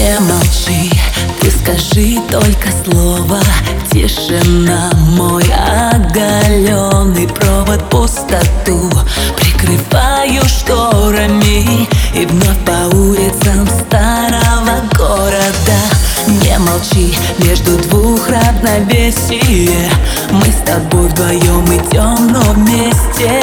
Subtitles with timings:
[0.00, 0.90] Не молчи,
[1.40, 3.38] ты скажи только слово.
[3.92, 8.90] Тишина, мой оголенный провод пустоту.
[9.36, 15.80] Прикрываю шторами и вновь по улицам старого города.
[16.26, 19.90] Не молчи, между двух равновесие.
[20.30, 23.39] Мы с тобой вдвоем идем, но вместе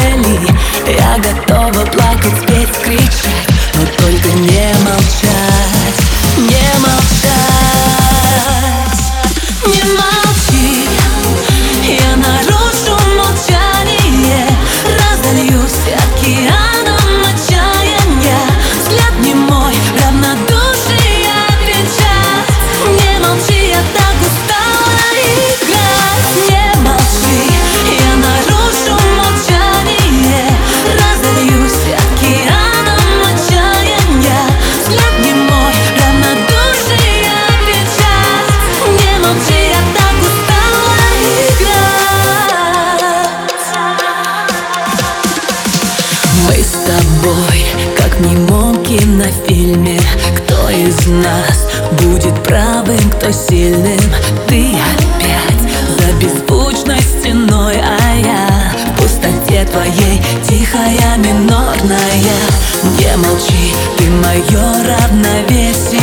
[48.19, 49.99] немом кинофильме
[50.37, 51.67] Кто из нас
[52.01, 53.99] будет правым, кто сильным?
[54.47, 55.57] Ты опять
[55.99, 62.37] за беззвучной стеной А я в пустоте твоей тихая минорная.
[62.83, 65.99] Не молчи, ты мое равновесие.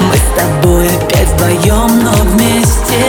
[0.00, 3.02] Мы с тобой опять вдвоем, но вместе.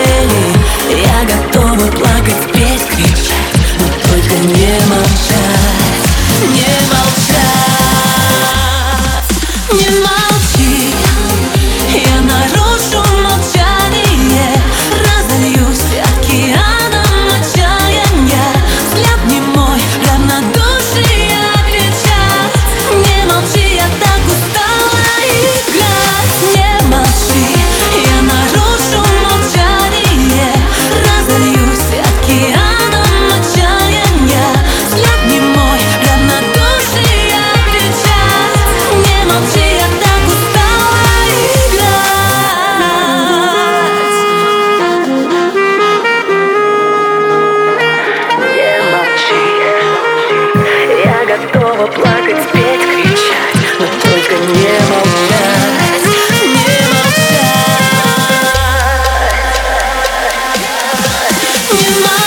[0.89, 6.03] Я готова плакать, петь, кричать Но только не молчать,
[6.41, 7.12] не молчать
[61.73, 62.22] Не молчи,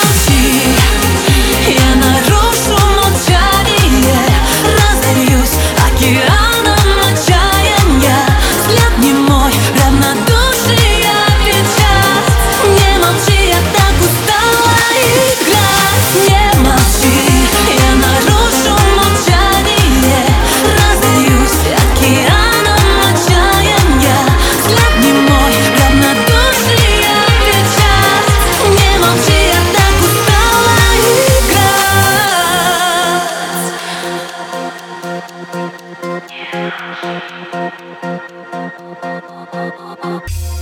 [39.52, 40.55] Oh, oh.